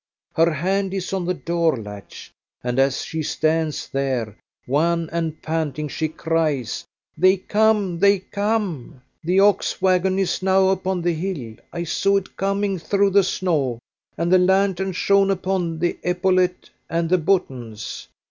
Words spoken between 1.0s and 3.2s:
on the door latch, and as